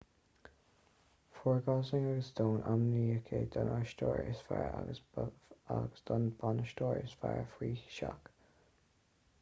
[1.39, 5.29] fuair gosling agus stone ainmniúcháin don aisteoir is fearr
[5.75, 8.33] agus don bhanaisteoir is fearr faoi seach